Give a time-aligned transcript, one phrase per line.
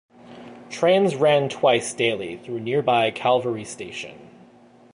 [0.71, 4.29] Trains ran twice daily through nearby Calvary Station.